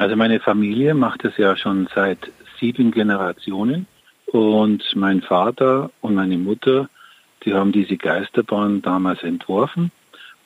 [0.00, 3.86] Also meine Familie macht es ja schon seit sieben Generationen
[4.28, 6.88] und mein Vater und meine Mutter,
[7.44, 9.92] die haben diese Geisterbahn damals entworfen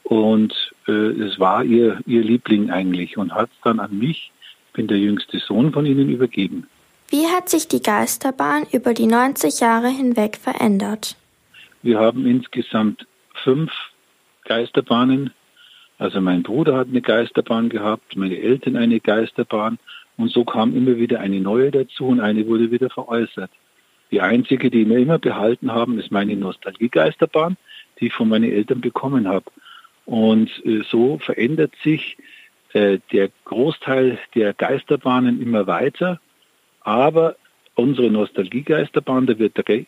[0.02, 0.52] und
[0.88, 4.32] äh, es war ihr, ihr Liebling eigentlich und hat es dann an mich,
[4.72, 6.66] bin der jüngste Sohn von ihnen, übergeben.
[7.10, 11.14] Wie hat sich die Geisterbahn über die 90 Jahre hinweg verändert?
[11.80, 13.06] Wir haben insgesamt
[13.44, 13.70] fünf
[14.46, 15.30] Geisterbahnen.
[15.98, 19.78] Also mein Bruder hat eine Geisterbahn gehabt, meine Eltern eine Geisterbahn
[20.16, 23.50] und so kam immer wieder eine neue dazu und eine wurde wieder veräußert.
[24.10, 27.56] Die einzige, die wir immer behalten haben, ist meine Nostalgiegeisterbahn,
[27.98, 29.46] die ich von meinen Eltern bekommen habe.
[30.04, 32.16] Und äh, so verändert sich
[32.74, 36.20] äh, der Großteil der Geisterbahnen immer weiter.
[36.80, 37.36] Aber
[37.76, 39.84] unsere Nostalgiegeisterbahn, da wird äh,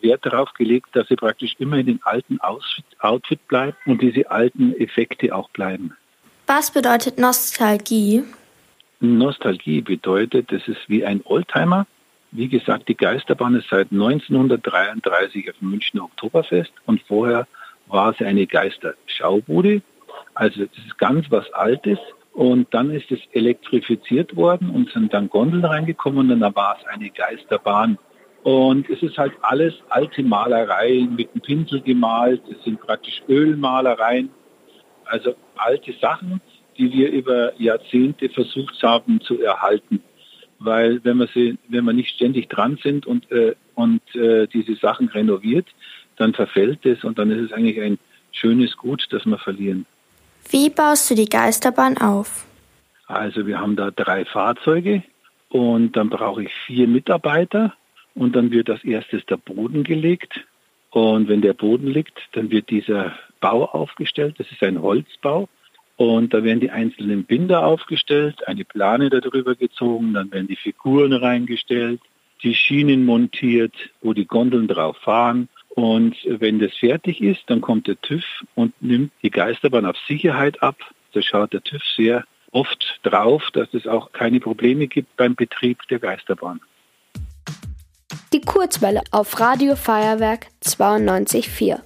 [0.00, 4.74] Wert darauf gelegt, dass sie praktisch immer in den alten Outfit bleibt und diese alten
[4.74, 5.96] Effekte auch bleiben.
[6.46, 8.24] Was bedeutet Nostalgie?
[9.00, 11.86] Nostalgie bedeutet, es ist wie ein Oldtimer.
[12.32, 17.46] Wie gesagt, die Geisterbahn ist seit 1933 auf dem Münchner Oktoberfest und vorher
[17.86, 19.82] war es eine Geisterschaubude.
[20.34, 21.98] Also das ist ganz was Altes.
[22.32, 26.86] Und dann ist es elektrifiziert worden und sind dann Gondeln reingekommen und dann war es
[26.86, 27.98] eine Geisterbahn.
[28.42, 32.42] Und es ist halt alles alte Malereien mit dem Pinsel gemalt.
[32.50, 34.30] Es sind praktisch Ölmalereien.
[35.04, 36.40] Also alte Sachen,
[36.78, 40.02] die wir über Jahrzehnte versucht haben zu erhalten.
[40.58, 44.76] Weil wenn wir sie, wenn wir nicht ständig dran sind und, äh, und äh, diese
[44.76, 45.66] Sachen renoviert,
[46.16, 47.98] dann verfällt es und dann ist es eigentlich ein
[48.30, 49.86] schönes Gut, das wir verlieren.
[50.48, 52.46] Wie baust du die Geisterbahn auf?
[53.06, 55.02] Also wir haben da drei Fahrzeuge
[55.48, 57.74] und dann brauche ich vier Mitarbeiter
[58.14, 60.44] und dann wird als erstes der Boden gelegt
[60.90, 64.36] und wenn der Boden liegt, dann wird dieser Bau aufgestellt.
[64.38, 65.48] Das ist ein Holzbau
[65.96, 71.12] und da werden die einzelnen Binder aufgestellt, eine Plane darüber gezogen, dann werden die Figuren
[71.12, 72.00] reingestellt,
[72.42, 75.48] die Schienen montiert, wo die Gondeln drauf fahren
[75.80, 78.22] und wenn das fertig ist, dann kommt der TÜV
[78.54, 80.76] und nimmt die Geisterbahn auf Sicherheit ab.
[81.14, 85.78] Da schaut der TÜV sehr oft drauf, dass es auch keine Probleme gibt beim Betrieb
[85.88, 86.60] der Geisterbahn.
[88.34, 91.80] Die Kurzwelle auf Radio Feuerwerk 92.4.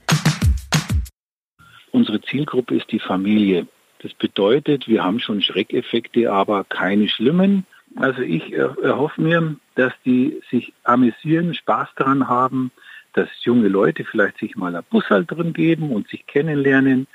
[1.92, 3.68] Unsere Zielgruppe ist die Familie.
[4.00, 7.64] Das bedeutet, wir haben schon Schreckeffekte, aber keine schlimmen.
[7.94, 12.72] Also ich erhoffe mir, dass die sich amüsieren, Spaß daran haben,
[13.14, 17.06] dass junge Leute vielleicht sich mal ein Bussal drin geben und sich kennenlernen.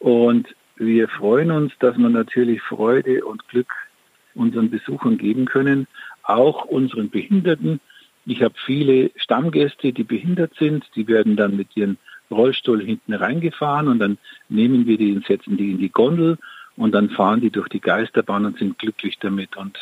[0.00, 3.72] Und wir freuen uns, dass wir natürlich Freude und Glück
[4.34, 5.86] unseren Besuchern geben können,
[6.24, 7.80] auch unseren Behinderten.
[8.26, 11.98] Ich habe viele Stammgäste, die behindert sind, die werden dann mit ihrem
[12.30, 16.38] Rollstuhl hinten reingefahren und dann nehmen wir die und setzen die in die Gondel
[16.76, 19.56] und dann fahren die durch die Geisterbahn und sind glücklich damit.
[19.56, 19.78] Und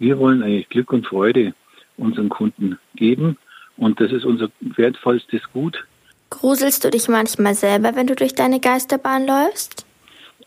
[0.00, 1.54] wir wollen eigentlich Glück und Freude
[1.96, 3.36] unseren Kunden geben
[3.76, 5.84] und das ist unser wertvollstes Gut.
[6.30, 9.84] Gruselst du dich manchmal selber, wenn du durch deine Geisterbahn läufst?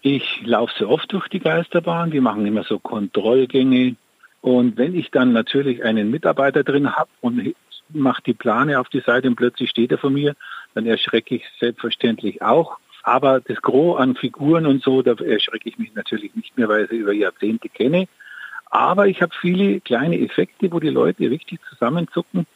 [0.01, 2.11] Ich laufe sehr oft durch die Geisterbahn.
[2.11, 3.95] Die machen immer so Kontrollgänge.
[4.41, 7.55] Und wenn ich dann natürlich einen Mitarbeiter drin habe und
[7.89, 10.35] mache die Plane auf die Seite und plötzlich steht er vor mir,
[10.73, 12.77] dann erschrecke ich selbstverständlich auch.
[13.03, 16.85] Aber das Gros an Figuren und so, da erschrecke ich mich natürlich nicht mehr, weil
[16.85, 18.07] ich sie über Jahrzehnte kenne.
[18.71, 22.47] Aber ich habe viele kleine Effekte, wo die Leute richtig zusammenzucken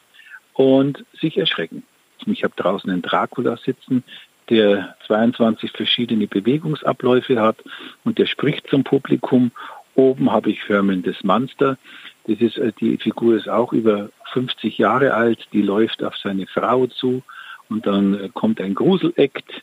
[0.60, 1.84] und sich erschrecken.
[2.26, 4.04] Ich habe draußen einen Dracula sitzen,
[4.50, 7.56] der 22 verschiedene Bewegungsabläufe hat
[8.04, 9.52] und der spricht zum Publikum.
[9.94, 11.78] Oben habe ich Herman das Monster.
[12.26, 16.46] Das ist, äh, die Figur ist auch über 50 Jahre alt, die läuft auf seine
[16.46, 17.22] Frau zu
[17.70, 19.62] und dann äh, kommt ein Gruselekt.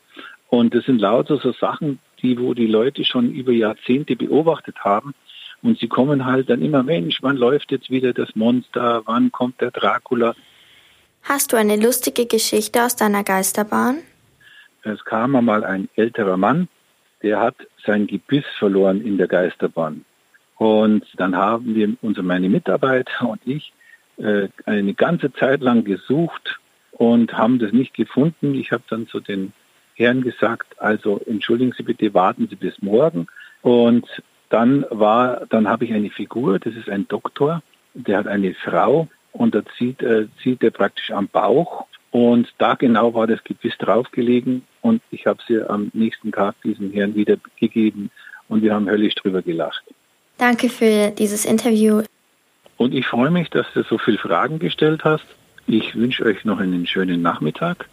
[0.50, 5.14] Und das sind lauter so Sachen, die, wo die Leute schon über Jahrzehnte beobachtet haben.
[5.62, 9.03] Und sie kommen halt dann immer, Mensch, wann läuft jetzt wieder das Monster?
[9.06, 10.34] Wann kommt der Dracula?
[11.29, 13.97] Hast du eine lustige Geschichte aus deiner Geisterbahn?
[14.83, 16.69] Es kam einmal ein älterer Mann,
[17.21, 17.55] der hat
[17.85, 20.05] sein Gebiss verloren in der Geisterbahn.
[20.55, 23.73] Und dann haben wir, unsere, meine Mitarbeiter und ich,
[24.16, 26.61] äh, eine ganze Zeit lang gesucht
[26.93, 28.55] und haben das nicht gefunden.
[28.55, 29.52] Ich habe dann zu den
[29.96, 33.28] Herren gesagt, also entschuldigen Sie bitte, warten Sie bis morgen.
[33.61, 34.07] Und
[34.47, 37.61] dann war, dann habe ich eine Figur, das ist ein Doktor,
[37.93, 42.73] der hat eine Frau, und da zieht, äh, zieht er praktisch am Bauch und da
[42.73, 47.37] genau war das Gebiss draufgelegen und ich habe sie am nächsten Tag diesem Herrn wieder
[47.59, 48.09] gegeben
[48.49, 49.84] und wir haben höllisch drüber gelacht.
[50.37, 52.03] Danke für dieses Interview.
[52.78, 55.25] Und ich freue mich, dass du so viele Fragen gestellt hast.
[55.66, 57.87] Ich wünsche euch noch einen schönen Nachmittag